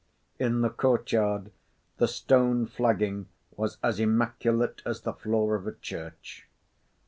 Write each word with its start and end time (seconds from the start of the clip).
In 0.39 0.61
the 0.61 0.71
courtyard, 0.71 1.51
the 1.97 2.07
stone 2.07 2.65
flagging 2.65 3.27
was 3.55 3.77
as 3.83 3.99
immaculate 3.99 4.81
as 4.83 5.01
the 5.01 5.13
floor 5.13 5.53
of 5.53 5.67
a 5.67 5.73
church. 5.73 6.47